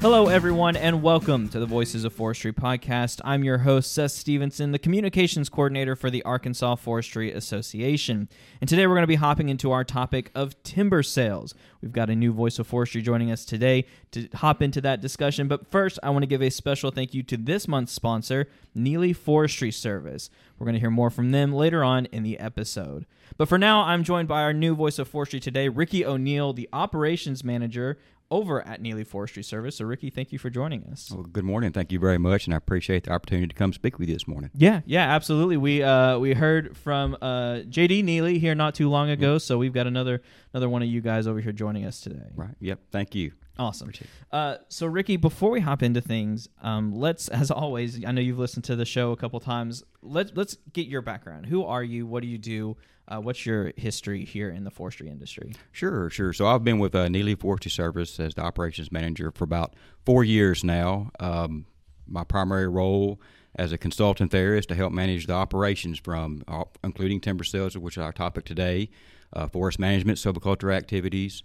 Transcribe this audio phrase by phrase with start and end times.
[0.00, 3.20] Hello, everyone, and welcome to the Voices of Forestry podcast.
[3.22, 8.26] I'm your host, Seth Stevenson, the communications coordinator for the Arkansas Forestry Association.
[8.62, 11.54] And today we're going to be hopping into our topic of timber sales.
[11.82, 15.48] We've got a new Voice of Forestry joining us today to hop into that discussion.
[15.48, 19.12] But first, I want to give a special thank you to this month's sponsor, Neely
[19.12, 20.30] Forestry Service.
[20.58, 23.04] We're going to hear more from them later on in the episode.
[23.36, 26.70] But for now, I'm joined by our new Voice of Forestry today, Ricky O'Neill, the
[26.72, 27.98] operations manager
[28.30, 29.76] over at Neely Forestry Service.
[29.76, 31.10] So, Ricky, thank you for joining us.
[31.12, 31.72] Well, good morning.
[31.72, 34.28] Thank you very much, and I appreciate the opportunity to come speak with you this
[34.28, 34.50] morning.
[34.54, 35.56] Yeah, yeah, absolutely.
[35.56, 39.72] We uh, we heard from uh, JD Neely here not too long ago, so we've
[39.72, 42.30] got another another one of you guys over here joining us today.
[42.34, 42.54] Right.
[42.60, 42.80] Yep.
[42.90, 43.32] Thank you.
[43.60, 43.92] Awesome.
[44.32, 48.38] Uh, so, Ricky, before we hop into things, um, let's, as always, I know you've
[48.38, 49.84] listened to the show a couple times.
[50.02, 51.44] Let's let's get your background.
[51.46, 52.06] Who are you?
[52.06, 52.78] What do you do?
[53.06, 55.52] Uh, what's your history here in the forestry industry?
[55.72, 56.32] Sure, sure.
[56.32, 59.74] So I've been with uh, Neely Forestry Service as the operations manager for about
[60.06, 61.10] four years now.
[61.20, 61.66] Um,
[62.06, 63.20] my primary role
[63.56, 67.76] as a consultant there is to help manage the operations from, uh, including timber sales,
[67.76, 68.88] which is our topic today,
[69.34, 71.42] uh, forest management, silviculture activities,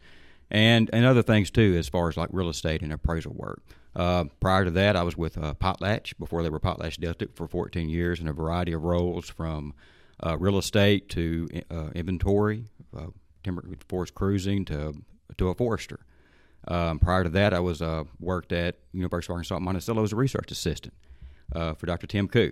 [0.50, 3.62] and and other things too, as far as like real estate and appraisal work.
[3.96, 7.48] Uh, prior to that, I was with uh, Potlatch before they were Potlatch Deltic for
[7.48, 9.74] 14 years in a variety of roles from
[10.22, 12.66] uh, real estate to uh, inventory,
[12.96, 13.08] uh,
[13.44, 14.94] timber forest cruising to
[15.38, 16.00] to a forester.
[16.68, 20.16] Um, prior to that, I was uh, worked at University of Arkansas Monticello as a
[20.16, 20.94] research assistant
[21.54, 22.08] for Dr.
[22.08, 22.52] Tim Koo.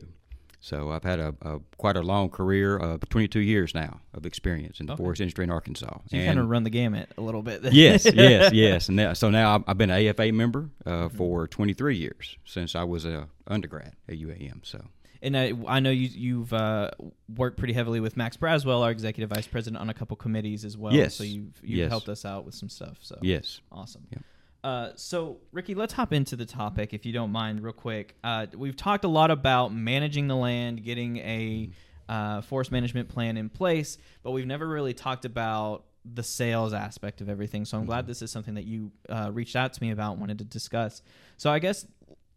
[0.63, 4.79] So I've had a, a, quite a long career of 22 years now of experience
[4.79, 5.03] in the okay.
[5.03, 5.97] forest industry in Arkansas.
[6.07, 7.73] So you and kind of run the gamut a little bit.
[7.73, 8.87] yes, yes, yes.
[8.87, 11.17] And that, so now I've been an AFA member uh, mm-hmm.
[11.17, 14.65] for 23 years since I was a undergrad at UAM.
[14.65, 14.85] So
[15.21, 16.91] and I, I know you, you've uh,
[17.35, 20.77] worked pretty heavily with Max Braswell, our executive vice president, on a couple committees as
[20.77, 20.93] well.
[20.93, 21.15] Yes.
[21.15, 21.89] So you've, you've yes.
[21.89, 22.99] helped us out with some stuff.
[23.01, 24.07] So yes, awesome.
[24.11, 24.19] Yeah.
[24.63, 28.15] Uh, so Ricky, let's hop into the topic if you don't mind, real quick.
[28.23, 31.69] Uh, we've talked a lot about managing the land, getting a
[32.07, 37.21] uh, forest management plan in place, but we've never really talked about the sales aspect
[37.21, 37.65] of everything.
[37.65, 37.89] So I'm mm-hmm.
[37.89, 41.01] glad this is something that you uh, reached out to me about, wanted to discuss.
[41.37, 41.85] So I guess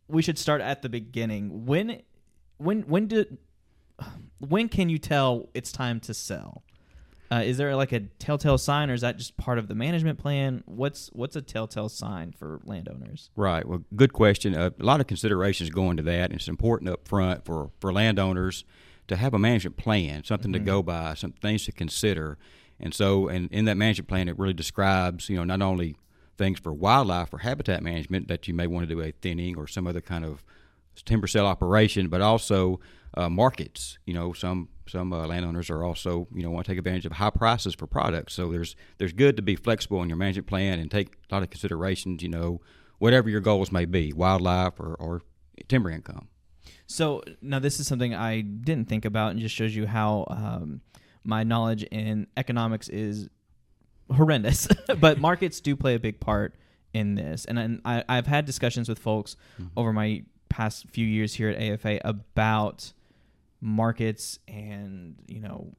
[0.08, 1.66] we should start at the beginning.
[1.66, 2.02] When
[2.58, 3.38] when when did
[4.38, 6.62] when can you tell it's time to sell?
[7.30, 10.18] Uh, is there like a telltale sign, or is that just part of the management
[10.18, 10.62] plan?
[10.66, 13.30] What's what's a telltale sign for landowners?
[13.34, 13.66] Right.
[13.66, 14.54] Well, good question.
[14.54, 16.30] Uh, a lot of considerations go into that.
[16.30, 18.64] And it's important up front for for landowners
[19.08, 20.64] to have a management plan, something mm-hmm.
[20.64, 22.38] to go by, some things to consider.
[22.78, 25.96] And so, and in that management plan, it really describes, you know, not only
[26.36, 29.66] things for wildlife or habitat management that you may want to do a thinning or
[29.66, 30.44] some other kind of
[31.04, 32.80] timber sale operation, but also
[33.16, 33.98] uh, markets.
[34.06, 37.12] You know, some some uh, landowners are also you know want to take advantage of
[37.12, 38.34] high prices for products.
[38.34, 41.42] So there's there's good to be flexible in your management plan and take a lot
[41.42, 42.22] of considerations.
[42.22, 42.60] You know,
[42.98, 45.22] whatever your goals may be, wildlife or, or
[45.68, 46.28] timber income.
[46.86, 50.80] So now this is something I didn't think about, and just shows you how um,
[51.24, 53.28] my knowledge in economics is
[54.14, 54.68] horrendous.
[55.00, 56.54] but markets do play a big part
[56.92, 59.68] in this, and I, I've had discussions with folks mm-hmm.
[59.76, 62.92] over my past few years here at AFA about
[63.60, 65.72] markets and you know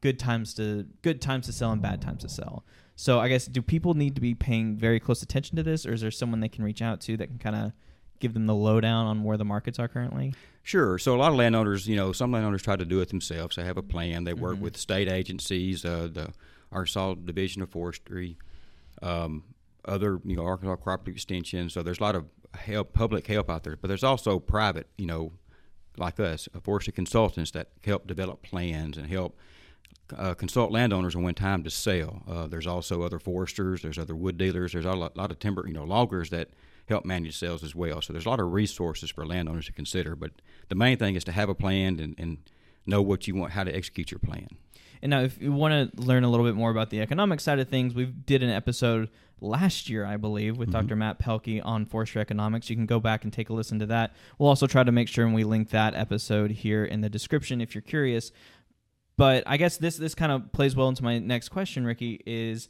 [0.00, 2.64] good times to good times to sell and bad times to sell.
[2.96, 5.92] So I guess do people need to be paying very close attention to this, or
[5.92, 7.72] is there someone they can reach out to that can kind of
[8.20, 10.34] give them the lowdown on where the markets are currently?
[10.62, 10.98] Sure.
[10.98, 13.56] So a lot of landowners, you know, some landowners try to do it themselves.
[13.56, 14.24] They have a plan.
[14.24, 14.64] They work mm-hmm.
[14.64, 16.32] with state agencies, uh, the
[16.72, 18.38] Arkansas Division of Forestry,
[19.02, 19.44] um,
[19.84, 21.68] other, you know, Arkansas Cooperative Extension.
[21.68, 25.06] So there's a lot of help, public help out there, but there's also private, you
[25.06, 25.32] know,
[25.96, 29.38] like us, uh, forestry consultants that help develop plans and help
[30.16, 32.22] uh, consult landowners when time to sell.
[32.28, 35.64] Uh, there's also other foresters, there's other wood dealers, there's a lot, lot, of timber,
[35.66, 36.50] you know, loggers that
[36.88, 38.02] help manage sales as well.
[38.02, 40.14] So there's a lot of resources for landowners to consider.
[40.14, 40.32] But
[40.68, 42.38] the main thing is to have a plan and, and
[42.86, 44.48] know what you want, how to execute your plan.
[45.02, 47.58] And now, if you want to learn a little bit more about the economic side
[47.58, 49.10] of things, we did an episode
[49.44, 50.86] last year, I believe, with mm-hmm.
[50.86, 50.96] Dr.
[50.96, 52.70] Matt Pelkki on forestry economics.
[52.70, 54.14] You can go back and take a listen to that.
[54.38, 57.60] We'll also try to make sure and we link that episode here in the description
[57.60, 58.32] if you're curious.
[59.16, 62.20] But I guess this this kind of plays well into my next question, Ricky.
[62.26, 62.68] Is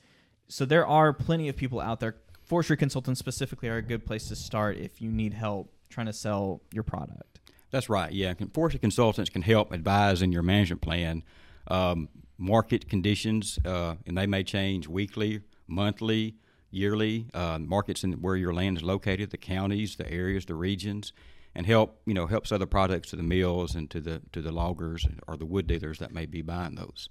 [0.49, 2.17] so there are plenty of people out there.
[2.43, 6.13] Forestry consultants specifically are a good place to start if you need help trying to
[6.13, 7.41] sell your product.
[7.71, 8.13] That's right.
[8.13, 11.23] Yeah, forestry consultants can help advise in your management plan.
[11.69, 16.37] Um, market conditions, uh, and they may change weekly, monthly,
[16.75, 17.27] yearly.
[17.33, 21.13] Uh, markets in where your land is located, the counties, the areas, the regions,
[21.55, 24.53] and help you know helps other products to the mills and to the to the
[24.53, 27.09] loggers or the wood dealers that may be buying those.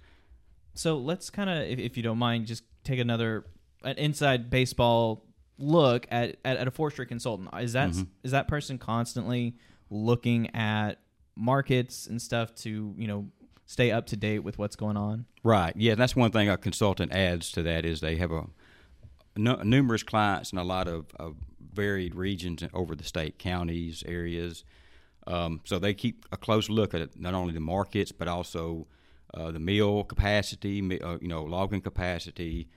[0.75, 3.45] So let's kind of, if, if, you don't mind, just take another
[3.83, 5.25] an inside baseball
[5.59, 7.49] look at, at, at a forestry consultant?
[7.59, 8.03] Is that Mm-hmm.
[8.23, 9.55] is that person constantly
[9.89, 10.99] looking at
[11.35, 13.27] markets and stuff to you know
[13.65, 15.25] stay up to date with what's going on?
[15.43, 15.73] Right.
[15.75, 18.45] Yeah, that's one thing a consultant adds to that is they have a
[19.35, 21.35] nu- numerous clients in a lot of, of
[21.73, 24.63] varied regions over the state, counties, areas.
[25.25, 28.87] Um, so they keep a close look at not only the markets but also
[29.33, 32.67] uh, the mill capacity, uh, you know, logging capacity,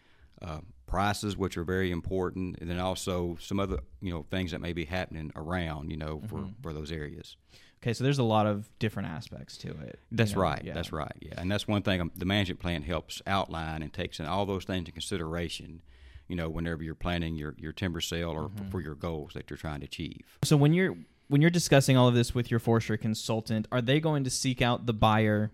[0.41, 4.61] uh, prices, which are very important, and then also some other you know things that
[4.61, 7.37] may be happening around, you know, for, for those areas.
[7.83, 9.99] Okay, so there's a lot of different aspects to it.
[10.11, 10.41] you That's know?
[10.41, 10.63] right.
[10.65, 10.73] Yeah.
[10.73, 11.13] That's right.
[11.21, 14.47] Yeah, and that's one thing um, the management plan helps outline and takes in all
[14.47, 15.83] those things in consideration.
[16.29, 18.71] You know, whenever you're planning your, your timber sale or Mm-hmm.
[18.71, 20.23] for your goals that you're trying to achieve.
[20.43, 20.97] So when you're
[21.29, 24.63] when you're discussing all of this with your forestry consultant, are they going to seek
[24.63, 25.51] out the buyer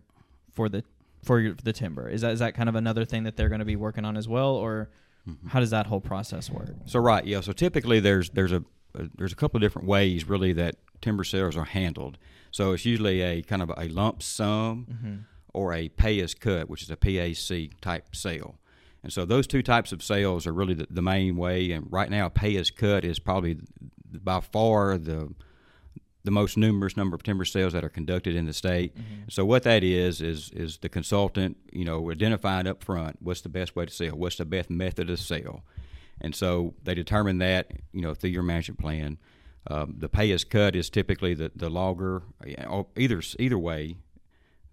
[0.52, 0.84] for the
[1.24, 2.08] for your, the timber?
[2.08, 4.16] Is that is that kind of another thing that they're going to be working on
[4.16, 4.90] as well, or
[5.28, 5.48] Mm-hmm.
[5.50, 6.70] how does that whole process work?
[6.86, 7.40] So right, yeah.
[7.42, 8.64] So typically there's there's a,
[9.16, 12.18] there's a couple of different ways really that timber sales are handled.
[12.50, 15.14] So it's usually a kind of a lump sum Mm-hmm.
[15.54, 18.56] or a pay as cut, which is a PAC type sale.
[19.02, 21.72] And so those two types of sales are really the, the main way.
[21.72, 23.58] And right now, pay as cut is probably
[24.04, 25.34] by far the
[26.24, 28.94] the most numerous number of timber sales that are conducted in the state.
[29.28, 33.48] So what that is is is the consultant, you know, identifying up front what's the
[33.48, 35.64] best way to sell, what's the best method of sale,
[36.20, 39.18] and so they determine that, you know, through your management plan.
[39.68, 42.22] Um, the pay as cut is typically the the logger,
[42.96, 43.96] either either way,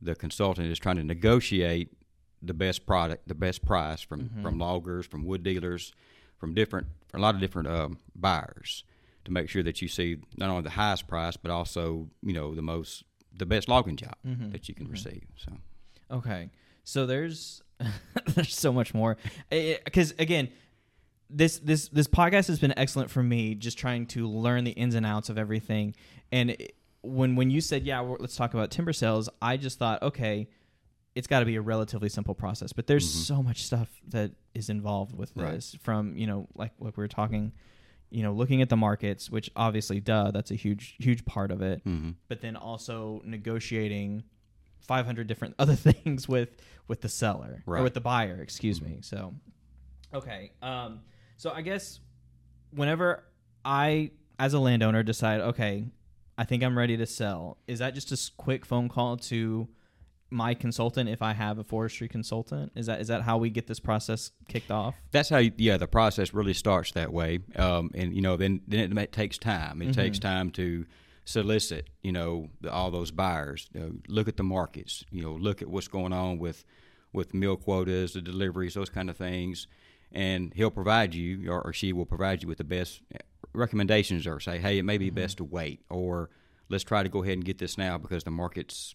[0.01, 1.89] the consultant is trying to negotiate
[2.41, 4.41] the best product, the best price from mm-hmm.
[4.41, 5.93] from loggers, from wood dealers,
[6.37, 8.83] from different a lot of different um, buyers
[9.25, 12.55] to make sure that you see not only the highest price but also you know
[12.55, 13.03] the most
[13.35, 14.51] the best logging job mm-hmm.
[14.51, 14.93] that you can mm-hmm.
[14.93, 15.23] receive.
[15.37, 15.53] So.
[16.11, 16.49] Okay,
[16.83, 17.61] so there's
[18.27, 19.17] there's so much more.
[19.49, 20.49] Because again,
[21.29, 24.95] this this this podcast has been excellent for me, just trying to learn the ins
[24.95, 25.95] and outs of everything.
[26.31, 29.79] And it- when when you said yeah, we're- let's talk about timber sales, I just
[29.79, 30.49] thought okay,
[31.19, 34.69] it's got to be a relatively simple process, but there's so much stuff that is
[34.69, 35.55] involved with Right.
[35.55, 35.75] this.
[35.81, 37.51] From you know like like we were talking.
[38.11, 41.61] You know, looking at the markets, which obviously, duh, that's a huge, huge part of
[41.61, 41.85] it.
[41.85, 42.11] mm-hmm.
[42.27, 44.23] But then also negotiating
[44.79, 46.49] 500 different other things with
[46.87, 49.35] with the seller or with the buyer excuse me so
[50.11, 51.01] okay um
[51.37, 51.99] so i guess
[52.71, 53.23] whenever
[53.63, 55.85] i as a landowner decide okay
[56.37, 59.67] i think i'm ready to sell is that just a quick phone call to
[60.31, 62.71] my consultant if i have a forestry consultant?
[62.75, 64.95] Is that is that how we get this process kicked off?
[65.11, 67.39] That's how you, yeah the process really starts that way.
[67.55, 69.81] Um, and you know then then it takes time.
[69.81, 70.27] It takes mm-hmm.
[70.27, 70.85] time to
[71.25, 73.69] solicit you know the, all those buyers.
[73.73, 76.63] You know, look at the markets you know look at what's going on with
[77.11, 79.67] with mill quotas the deliveries those kind of things.
[80.11, 83.19] And he'll provide you or, or she will provide you with the best eh,
[83.53, 85.15] recommendations or say hey it may be mm-hmm.
[85.15, 86.29] best to wait or
[86.69, 88.93] let's try to go ahead and get this now because the markets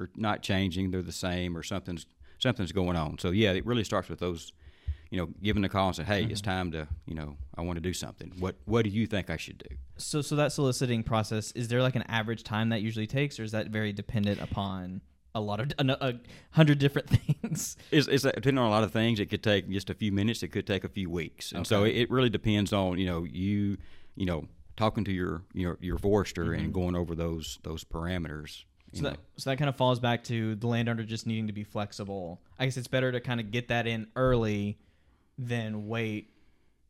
[0.00, 2.06] are not changing they're the same or something's
[2.38, 4.52] something's going on so yeah it really starts with those
[5.10, 6.50] you know, giving a call and say, "Hey, it's mm-hmm.
[6.50, 8.32] time to, you know, I want to do something.
[8.38, 11.82] What What do you think I should do?" so so that soliciting process is there
[11.82, 15.00] like an average time that usually takes or is that very dependent upon
[15.34, 16.14] a lot of a, a
[16.50, 17.08] hundred different
[17.42, 19.20] things It's, it's depending on a lot of things.
[19.20, 20.42] It could take just a few minutes.
[20.42, 23.24] It could take a few weeks, and so it, it really depends on you know
[23.24, 23.78] you
[24.16, 26.72] you know talking to your your your forester and mm-hmm.
[26.72, 28.64] going over those those parameters.
[28.92, 29.10] So know.
[29.10, 32.40] that, so that kind of falls back to the landowner just needing to be flexible.
[32.58, 34.78] I guess it's better to kind of get that in early
[35.38, 36.30] than wait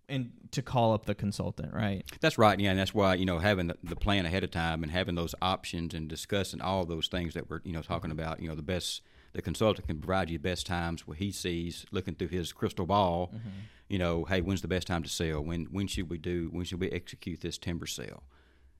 [0.09, 2.05] and to call up the consultant, right?
[2.21, 4.83] That's right, yeah, and that's why you know having the, the plan ahead of time
[4.83, 8.41] and having those options and discussing all those things that we're you know talking about.
[8.41, 11.85] You know, the best the consultant can provide you the best times what he sees
[11.91, 13.33] looking through his crystal ball.
[13.35, 13.49] Mm-hmm.
[13.88, 15.43] You know, hey, when's the best time to sell?
[15.43, 16.49] When when should we do?
[16.53, 18.23] When should we execute this timber sale?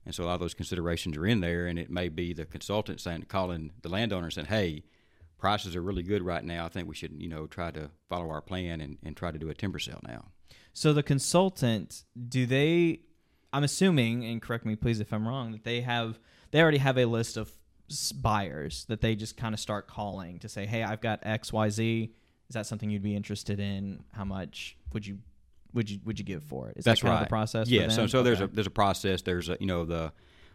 [0.07, 2.45] And so a lot of those considerations are in there, and it may be the
[2.45, 4.85] consultant saying, calling the landowner and saying, hey.
[5.39, 6.65] Prices are really good right now.
[6.65, 9.37] I think we should, you know, try to follow our plan and, and try to
[9.37, 10.29] do a timber sale now.
[10.73, 13.01] So the consultant, do they?
[13.53, 16.97] I'm assuming, and correct me please if I'm wrong, that they have they already have
[16.97, 17.51] a list of
[18.15, 21.69] buyers that they just kind of start calling to say, hey, I've got X, Y,
[21.69, 22.13] Z.
[22.49, 24.05] Is that something you'd be interested in?
[24.13, 25.19] How much would you
[25.77, 26.77] would you would you give for it?
[26.77, 27.13] Is That's that right.
[27.13, 27.69] of the process?
[27.69, 27.87] Yeah.
[27.87, 29.21] So so there's a there's a process.
[29.21, 30.11] There's a you know the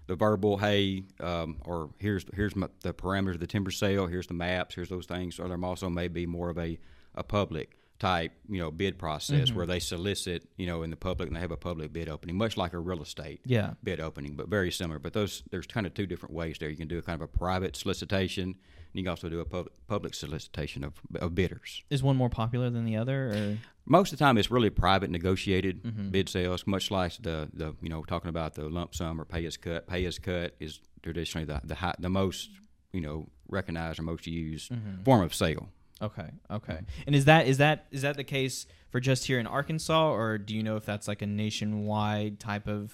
[0.08, 4.06] the verbal hey um, or here's here's my, the parameters of the timber sale.
[4.06, 4.74] Here's the maps.
[4.74, 5.38] Here's those things.
[5.38, 6.78] Or there also may be more of a
[7.14, 11.28] a public type, you know, bid process where they solicit, you know, in the public
[11.28, 13.74] and they have a public bid opening, much like a real estate Yeah.
[13.84, 14.98] bid opening, but very similar.
[14.98, 16.68] But those there's kind of two different ways there.
[16.68, 18.56] You can do a kind of a private solicitation, and
[18.92, 20.94] you can also do a public public solicitation of,
[21.24, 21.82] of bidders.
[21.90, 23.18] Is one more popular than the other?
[23.36, 26.10] Or Most of the time, it's really private negotiated Mm-hmm.
[26.10, 29.46] bid sales, much like the, the you know talking about the lump sum or pay
[29.46, 29.86] as cut.
[29.86, 32.50] Pay as cut is traditionally the the, high, the most
[32.92, 35.04] you know recognized or most used Mm-hmm.
[35.04, 35.68] form of sale.
[36.02, 36.80] Okay, okay.
[37.06, 40.38] And is that is that is that the case for just here in Arkansas, or
[40.38, 42.92] do you know if that's like a nationwide type of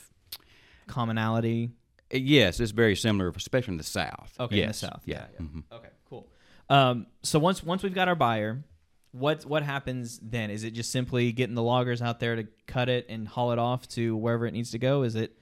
[0.86, 1.70] commonality?
[2.12, 4.32] Uh, Yes, it's very similar, especially in the South.
[4.40, 4.62] Okay, yes.
[4.62, 5.02] in the south.
[5.04, 5.26] Yeah.
[5.34, 5.46] yeah.
[5.46, 5.62] mhm.
[5.70, 6.26] Okay, cool.
[6.70, 8.64] Um, so once once we've got our buyer,
[9.12, 10.50] what what happens then?
[10.50, 13.58] Is it just simply getting the loggers out there to cut it and haul it
[13.58, 15.02] off to wherever it needs to go?
[15.02, 15.36] Is it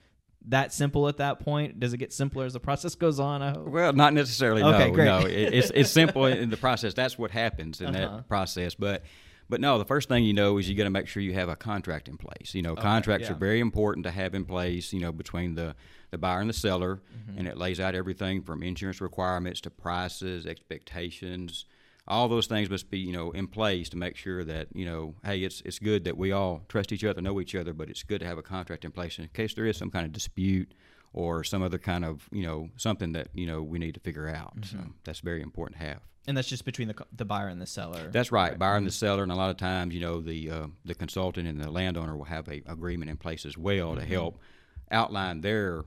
[0.49, 1.81] that simple at that point?
[1.81, 3.43] Does it get simpler as the process goes on?
[3.43, 3.69] I hope.
[3.69, 4.63] Well, not necessarily.
[4.63, 5.05] Okay, no, great.
[5.05, 5.19] no.
[5.21, 6.95] It, it's it's simple in the process.
[6.95, 8.17] That's what happens in Uh-huh.
[8.17, 8.75] that process.
[8.75, 9.03] But
[9.49, 11.49] but no, the first thing you know is you got to make sure you have
[11.49, 12.53] a contract in place.
[12.55, 13.33] You know, contracts yeah.
[13.35, 14.93] are very important to have in place.
[14.93, 15.75] You know, between the
[16.11, 17.39] the buyer and the seller, Mm-hmm.
[17.39, 21.65] and it lays out everything from insurance requirements to prices, expectations.
[22.09, 25.15] All those things must be, you know, in place to make sure that, you know,
[25.25, 28.05] hey, it's it's good that we all trust each other, know each other, but it's
[28.05, 30.73] good to have a contract in place in case there is some kind of dispute
[31.13, 34.29] or some other kind of, you know, something that, you know, we need to figure
[34.29, 34.53] out.
[34.63, 34.91] So mm-hmm.
[35.03, 36.01] that's very important to have.
[36.29, 38.09] And that's just between the the buyer and the seller.
[38.11, 39.07] That's right, buyer and the mm-hmm.
[39.07, 42.17] seller, and a lot of times, you know, the uh, the consultant and the landowner
[42.17, 44.13] will have a agreement in place as well to mm-hmm.
[44.13, 44.41] help
[44.91, 45.85] outline their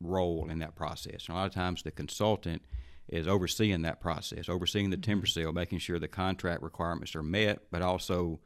[0.00, 1.26] role in that process.
[1.26, 2.62] And a lot of times, the consultant
[3.08, 7.60] is overseeing that process, overseeing the timber sale, making sure the contract requirements are met,
[7.70, 8.40] but also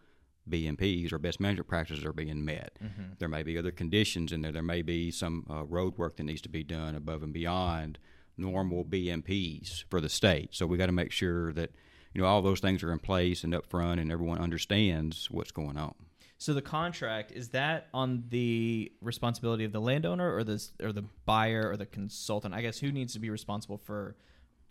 [0.48, 2.76] BMPs or best management practices are being met.
[3.18, 4.52] There may be other conditions in there.
[4.52, 7.98] There may be some uh, road work that needs to be done above and beyond
[8.36, 10.54] normal BMPs for the state.
[10.54, 11.72] So we got to make sure that
[12.14, 15.50] you know all those things are in place and up front, and everyone understands what's
[15.50, 15.94] going on.
[16.38, 21.04] So the contract is that on the responsibility of the landowner or the or the
[21.26, 22.54] buyer or the consultant?
[22.54, 24.16] I guess who needs to be responsible for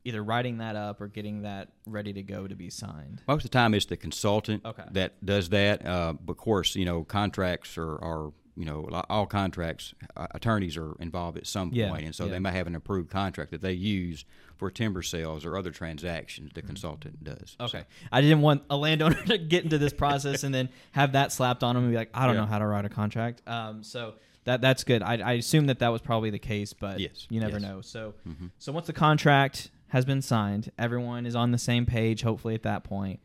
[0.07, 3.21] either writing that up or getting that ready to go to be signed?
[3.27, 4.83] Most of the time, it's the consultant Okay.
[4.91, 5.85] that does that.
[5.85, 10.77] Uh, but of course, you know, contracts are, are you know, all contracts, uh, attorneys
[10.77, 12.31] are involved at some Yeah, point, and so yeah.
[12.31, 16.51] they may have an approved contract that they use for timber sales or other transactions.
[16.55, 17.55] The consultant does.
[17.59, 21.31] Okay, I didn't want a landowner to get into this process and then have that
[21.31, 22.41] slapped on them and be like, I don't Yeah.
[22.41, 23.43] know how to write a contract.
[23.45, 25.03] Um, so that that's good.
[25.03, 27.61] I, I assume that that was probably the case, but Yes, you never yes.
[27.61, 27.75] Mm-hmm.
[27.75, 27.81] know.
[27.81, 28.13] So
[28.57, 32.21] so once the contract has been signed, everyone is on the same page.
[32.21, 33.19] Hopefully, at that point,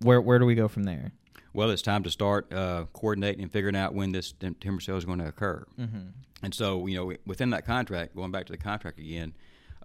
[0.00, 1.12] where where do we go from there?
[1.52, 5.04] Well, it's time to start uh, coordinating and figuring out when this timber sale is
[5.04, 5.66] going to occur.
[5.78, 6.08] Mm-hmm.
[6.42, 9.34] And so, you know, within that contract, going back to the contract again,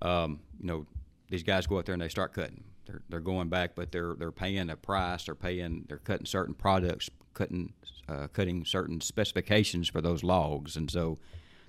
[0.02, 0.86] um, you know,
[1.30, 2.64] these guys go out there and they start cutting.
[2.86, 5.26] They're, they're going back, but they're they're paying a price.
[5.26, 5.86] They're paying.
[5.88, 7.74] They're cutting certain products, cutting
[8.08, 11.18] uh, cutting certain specifications for those logs, and so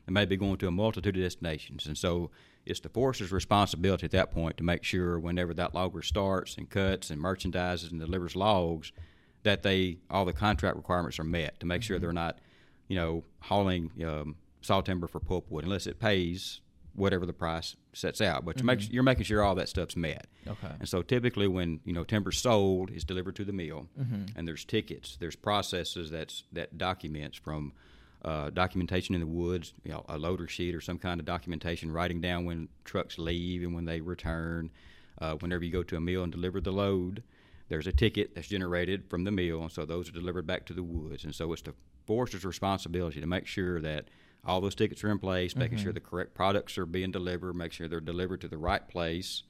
[0.07, 1.87] they may be going to a multitude of destinations.
[1.87, 2.31] And so
[2.67, 6.71] it's the forester's responsibility at that point to make sure whenever that logger starts and
[6.71, 8.93] cuts and merchandises and delivers logs,
[9.43, 12.05] that they all the contract requirements are met to make sure mm-hmm.
[12.05, 12.39] they're not,
[12.89, 16.61] you know, hauling um, saw timber for pulpwood unless it pays
[16.95, 18.45] whatever the price sets out.
[18.45, 18.95] But you make, mm-hmm.
[18.95, 20.27] you're making sure all that stuff's met.
[20.47, 20.73] Okay.
[20.79, 24.37] And so typically when you know timber's sold, it's delivered to the mill, mm-hmm.
[24.37, 27.73] and there's tickets, there's processes that's that documents from
[28.25, 31.93] uh, documentation in the woods, you know, a loader sheet or some kind of documentation,
[31.93, 34.71] writing down when trucks leave and when they return.
[35.21, 37.23] Uh, whenever you go to a mill and deliver the load,
[37.69, 40.73] there's a ticket that's generated from the mill, and so those are delivered back to
[40.73, 41.25] the woods.
[41.25, 41.75] And so it's the
[42.07, 44.07] forester's responsibility to make sure that
[44.45, 47.73] all those tickets are in place, making sure the correct products are being delivered, make
[47.73, 49.43] sure they're delivered to the right place,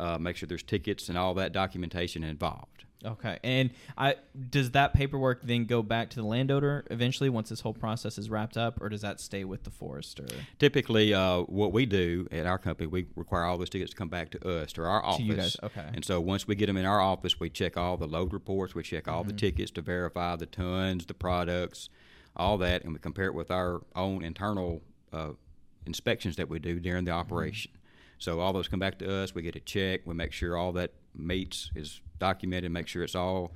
[0.00, 2.84] uh, make sure there's tickets and all that documentation involved.
[3.06, 4.14] Okay, and I
[4.48, 8.30] does that paperwork then go back to the landowner eventually once this whole process is
[8.30, 10.24] wrapped up, or does that stay with the forester?
[10.58, 14.08] Typically, uh, what we do at our company, we require all those tickets to come
[14.08, 15.20] back to us, to our office.
[15.22, 15.84] you guys, okay.
[15.92, 18.74] And so once we get them in our office, we check all the load reports,
[18.74, 19.28] we check all Mm-hmm.
[19.28, 21.90] the tickets to verify the tons, the products,
[22.34, 24.80] all that, and we compare it with our own internal
[25.12, 25.32] uh,
[25.84, 27.66] inspections that we do during the Mm-hmm.
[28.24, 29.34] So all those come back to us.
[29.34, 30.00] We get a check.
[30.06, 32.70] We make sure all that meets is documented.
[32.72, 33.52] Make sure it's all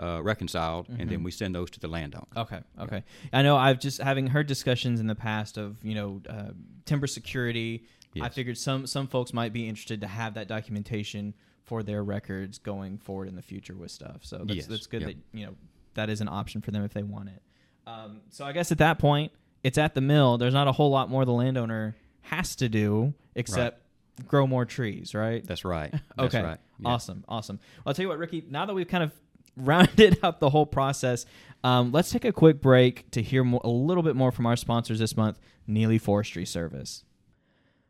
[0.00, 1.08] uh, reconciled, and Mm-hmm.
[1.10, 2.26] then we send those to the landowner.
[2.36, 3.02] Okay, okay.
[3.32, 6.50] I know I've just having heard discussions in the past of you know uh,
[6.84, 7.84] timber security.
[8.20, 12.58] I figured some some folks might be interested to have that documentation for their records
[12.58, 14.18] going forward in the future with stuff.
[14.22, 15.10] So that's Yes, that's good yep.
[15.10, 15.54] that you know
[15.94, 17.42] that is an option for them if they want it.
[17.86, 19.32] Um, so I guess at that point,
[19.64, 20.38] it's at the mill.
[20.38, 23.80] There's not a whole lot more the landowner has to do except
[24.26, 25.46] grow more trees, right?
[25.46, 25.90] That's right.
[26.16, 26.42] That's okay.
[26.42, 26.58] right.
[26.78, 26.88] Yeah.
[26.88, 27.24] Awesome.
[27.28, 27.58] Awesome.
[27.78, 29.12] Well, I'll tell you what, Ricky, now that we've kind of
[29.56, 31.26] rounded up the whole process.
[31.62, 34.56] Um, let's take a quick break to hear more, a little bit more from our
[34.56, 37.04] sponsors this month, Neely Forestry Service.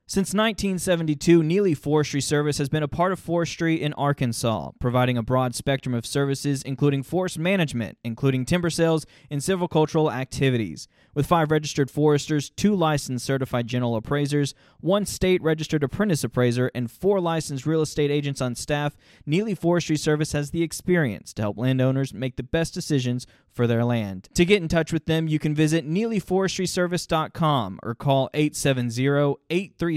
[0.06, 5.23] Since 1972, Neely Forestry Service has been a part of forestry in Arkansas, providing a
[5.23, 10.88] broad spectrum of services including forest management, including timber sales and silvicultural activities.
[11.14, 16.90] With five registered foresters, two licensed certified general appraisers, one state registered apprentice appraiser, and
[16.90, 18.94] four licensed real estate agents on staff,
[19.25, 23.84] Neely Forestry Service has the experience to help landowners make the best decisions for their
[23.84, 24.28] land.
[24.34, 28.28] To get in touch with them, you can visit NeelyForestryService.com or call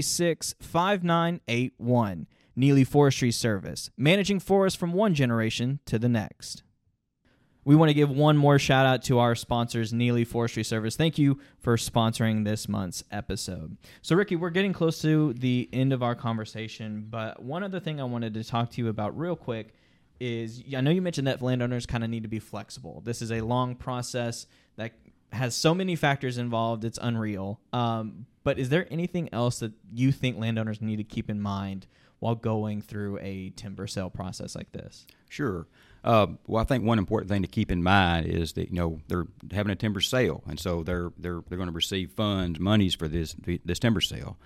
[0.00, 2.26] 870-836-5981.
[2.56, 6.64] Neely Forestry Service, managing forests from one generation to the next.
[7.64, 10.96] We want to give one more shout out to our sponsors, Neely Forestry Service.
[10.96, 13.76] Thank you for sponsoring this month's episode.
[14.02, 18.00] So, Ricky, we're getting close to the end of our conversation, but one other thing
[18.00, 19.72] I wanted to talk to you about real quick
[20.18, 23.02] is I know you mentioned that landowners kind of need to be flexible.
[23.04, 24.94] This is a long process that
[25.32, 27.60] has so many factors involved, it's unreal.
[27.72, 31.86] Um, but is there anything else that you think landowners need to keep in mind
[32.18, 35.06] while going through a timber sale process like this?
[35.28, 35.66] Sure.
[36.02, 39.00] Uh, well, I think one important thing to keep in mind is that you know
[39.06, 42.94] they're having a timber sale, and so they're they're they're going to receive funds, monies
[42.94, 43.36] for this
[43.66, 44.38] this timber sale.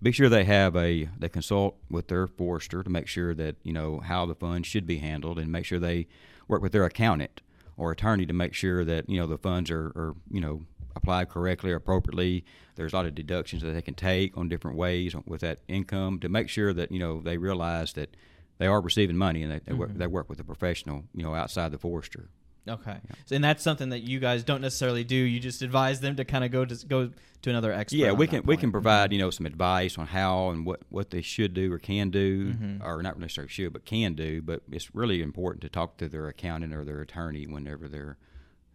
[0.00, 3.74] Be sure they have a they consult with their forester to make sure that you
[3.74, 6.06] know how the funds should be handled, and make sure they
[6.48, 7.42] work with their accountant
[7.76, 10.62] or attorney to make sure that you know the funds are, are you know
[10.96, 12.44] applied correctly or appropriately.
[12.76, 16.18] There's a lot of deductions that they can take on different ways with that income
[16.20, 18.16] to make sure that you know they realize that
[18.58, 19.80] they are receiving money and they, they, mm-hmm.
[19.80, 22.28] work, they work with a professional, you know, outside the forester.
[22.68, 23.16] Okay, yeah.
[23.24, 25.16] so, and that's something that you guys don't necessarily do.
[25.16, 27.10] You just advise them to kind of go to go
[27.42, 27.96] to another expert.
[27.96, 29.14] Yeah, we can we can provide mm-hmm.
[29.14, 32.52] you know some advice on how and what what they should do or can do,
[32.52, 32.86] mm-hmm.
[32.86, 34.42] or not necessarily should, but can do.
[34.42, 38.18] But it's really important to talk to their accountant or their attorney whenever they're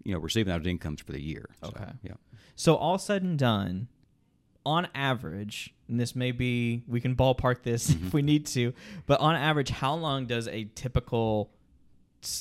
[0.05, 1.49] you know receiving those incomes for the year.
[1.63, 2.13] Okay, so, yeah.
[2.55, 3.89] So all said and done,
[4.65, 8.07] on average, and this may be we can ballpark this mm-hmm.
[8.07, 8.73] if we need to,
[9.05, 11.51] but on average, how long does a typical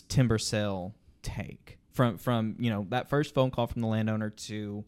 [0.09, 4.85] timber sale take from from you know that first phone call from the landowner to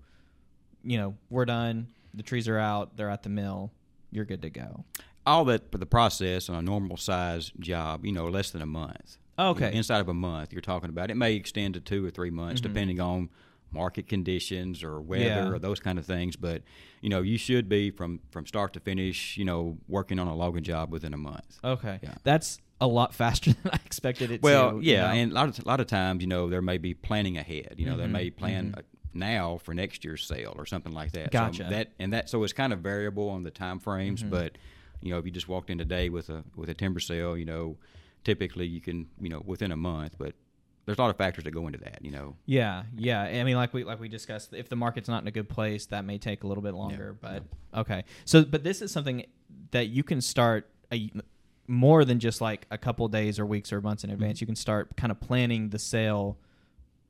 [0.85, 3.73] you know we're done, the trees are out, they're at the mill,
[4.11, 4.85] you're good to go.
[5.25, 8.67] All that for the process on a normal size job, you know, less than a
[8.67, 9.19] month.
[9.39, 11.11] Okay, you know, inside of a month, you're talking about.
[11.11, 12.73] It may extend to two or three months, mm-hmm.
[12.73, 13.31] depending on
[13.71, 15.49] market conditions or weather yeah.
[15.49, 16.37] or those kind of things.
[16.37, 16.63] But
[17.01, 19.37] you know, you should be from from start to finish.
[19.37, 21.59] You know, working on a logging job within a month.
[21.63, 22.15] Okay, yeah.
[22.25, 24.43] that's a lot faster than I expected it.
[24.43, 25.23] Well, to, yeah, you know?
[25.23, 27.75] and a lot of a lot of times, you know, there may be planning ahead.
[27.77, 28.01] You know, mm-hmm.
[28.01, 28.73] they may plan.
[28.73, 29.19] Mm-hmm.
[29.19, 31.31] now for next year's sale or something like that.
[31.31, 31.65] Gotcha.
[31.65, 34.31] So that and that so it's kind of variable on the time frames, mm-hmm.
[34.31, 34.59] but
[35.01, 37.45] you know if you just walked in today with a with a timber sale, you
[37.45, 37.77] know,
[38.27, 40.35] typically you can you know within a month, but
[40.85, 42.37] there's a lot of factors that go into that, you know.
[42.45, 43.23] Yeah, yeah.
[43.23, 45.87] I mean, like we like we discussed, if the market's not in a good place,
[45.87, 47.17] that may take a little bit longer.
[47.23, 47.81] Yeah, but yeah.
[47.81, 49.25] okay, so but this is something
[49.71, 51.11] that you can start a,
[51.69, 54.39] more than just like a couple days or weeks or months in advance.
[54.39, 54.43] Mm-hmm.
[54.43, 56.37] You can start kind of planning the sale.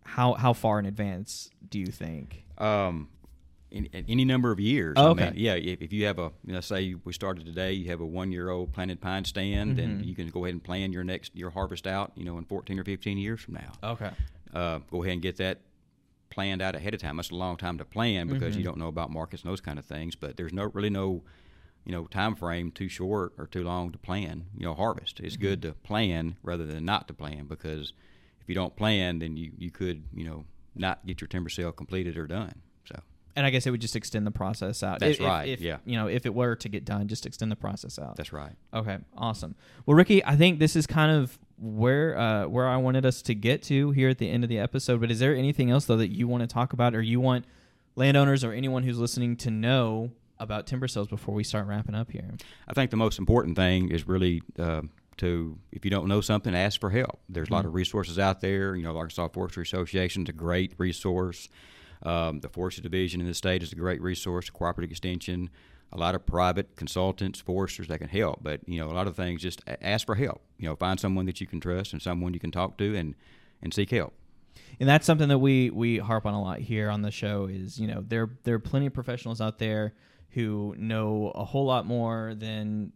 [0.05, 2.44] How how far in advance do you think?
[2.59, 3.09] Um,
[3.70, 4.94] in, in any number of years.
[4.96, 5.26] Oh, okay.
[5.26, 5.55] I mean, yeah.
[5.55, 8.72] If, if, you have a, you know, say we started today, you have a one-year-old
[8.72, 9.81] planted pine stand, mm-hmm.
[9.81, 12.12] and you can go ahead and plan your next your harvest out.
[12.14, 13.72] You know, in 14 or 15 years from now.
[13.83, 14.11] Okay.
[14.55, 15.61] Uh, go ahead and get that
[16.31, 17.16] planned out ahead of time.
[17.16, 18.59] That's a long time to plan because mm-hmm.
[18.59, 20.14] you don't know about markets and those kind of things.
[20.16, 21.22] But there's no really no,
[21.85, 24.46] you know, time frame too short or too long to plan.
[24.57, 25.20] You know, harvest.
[25.20, 25.42] It's mm-hmm.
[25.42, 27.92] good to plan rather than not to plan because
[28.40, 31.72] if you don't plan, then you you could you know not get your timber sale
[31.72, 32.62] completed or done.
[33.37, 35.01] And I guess it would just extend the process out.
[35.01, 35.46] That's if, right.
[35.46, 35.77] If, yeah.
[35.85, 38.16] You know, if it were to get done, just extend the process out.
[38.16, 38.55] That's right.
[38.72, 38.96] Okay.
[39.16, 39.55] Awesome.
[39.85, 43.35] Well, Ricky, I think this is kind of where uh, where I wanted us to
[43.35, 45.01] get to here at the end of the episode.
[45.01, 47.44] But is there anything else though that you want to talk about, or you want
[47.94, 52.11] landowners or anyone who's listening to know about timber sales before we start wrapping up
[52.11, 52.35] here?
[52.66, 54.42] I think the most important thing is really.
[54.59, 54.83] Uh,
[55.18, 57.20] to if you don't know something, ask for help.
[57.29, 57.77] There's a lot of mm-hmm.
[57.77, 58.77] resources out there.
[58.77, 61.49] You know, the Arkansas Forestry Association is a great resource.
[62.07, 65.51] Um, the Forestry Division in the state is a great resource, cooperative extension,
[65.92, 68.38] a lot of private consultants, foresters that can help.
[68.42, 70.40] But, you know, a lot of things just ask for help.
[70.59, 73.14] You know, find someone that you can trust and someone you can talk to and,
[73.61, 74.14] and seek help.
[74.79, 77.79] And that's something that we, we harp on a lot here on the show is,
[77.79, 79.95] you know, there, there are plenty of professionals out there
[80.31, 82.92] who know a whole lot more than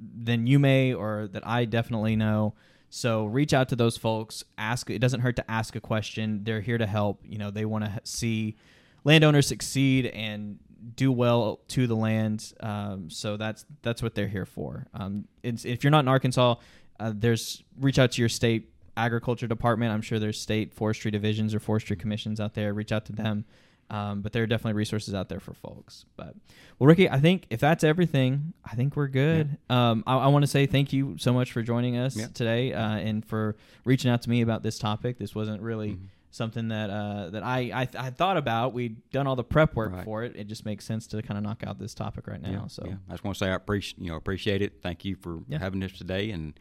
[0.00, 2.54] than you may or that I definitely know.
[2.94, 4.44] So reach out to those folks.
[4.58, 4.90] Ask.
[4.90, 6.44] It doesn't hurt to ask a question.
[6.44, 7.22] They're here to help.
[7.24, 8.58] You know, they want to see
[9.02, 10.58] landowners succeed and
[10.94, 12.52] do well to the land.
[12.60, 14.88] Um, so that's that's what they're here for.
[14.92, 16.56] Um, if you're not in Arkansas,
[17.00, 19.90] uh, there's reach out to your state agriculture department.
[19.90, 22.74] I'm sure there's state forestry divisions or forestry commissions out there.
[22.74, 23.46] Reach out to them.
[23.92, 26.06] Um, but there are definitely resources out there for folks.
[26.16, 26.34] But
[26.78, 29.58] well, Ricky, I think if that's everything, I think we're good.
[29.68, 32.28] Um, I, I want to say thank you so much for joining us Yeah.
[32.32, 35.18] today uh, and for reaching out to me about this topic.
[35.18, 36.06] This wasn't really Mhm.
[36.30, 38.72] something that uh, that I, I I thought about.
[38.72, 40.04] We'd done all the prep work Right.
[40.06, 40.36] for it.
[40.36, 42.50] It just makes sense to kind of knock out this topic right now.
[42.50, 42.94] yeah, so yeah.
[43.10, 44.80] I just want to say I appreciate you know appreciate it.
[44.82, 45.58] Thank you for Yeah.
[45.58, 46.54] having us today, and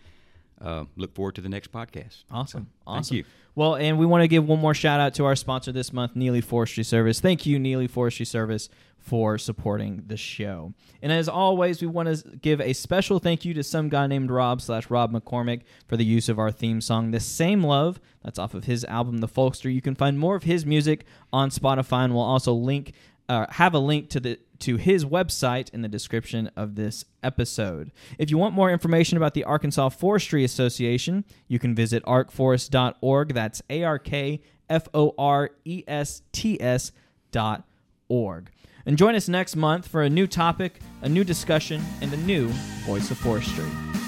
[0.63, 2.23] uh, look forward to the next podcast.
[2.31, 2.67] Awesome.
[2.85, 3.17] Thank Awesome.
[3.17, 3.23] you.
[3.53, 6.15] Well, and we want to give one more shout out to our sponsor this month,
[6.15, 7.19] Neely Forestry Service.
[7.19, 10.73] Thank you, Neely Forestry Service, for supporting the show.
[11.01, 14.31] And as always, we want to give a special thank you to some guy named
[14.31, 17.99] Rob slash Rob McCormick for the use of our theme song, The Same Love.
[18.23, 19.73] That's off of his album, The Folkster.
[19.73, 22.93] You can find more of his music on Spotify, and we'll also link
[23.31, 27.91] uh, have a link to the to his website in the description of this episode.
[28.19, 33.33] If you want more information about the Arkansas Forestry Association, you can visit arkforest.org.
[33.33, 36.91] That's A R K F O R E S T S
[37.31, 37.63] dot
[38.09, 38.51] org.
[38.85, 42.49] And join us next month for a new topic, a new discussion, and a new
[42.85, 44.00] Voice of Forestry.